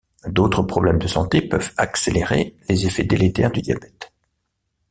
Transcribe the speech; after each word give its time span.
D’autres 0.25 0.63
problèmes 0.63 0.97
de 0.97 1.05
santé 1.05 1.43
peuvent 1.43 1.73
accélérer 1.77 2.55
les 2.67 2.87
effets 2.87 3.03
délétères 3.03 3.51
du 3.51 3.61
diabète. 3.61 4.11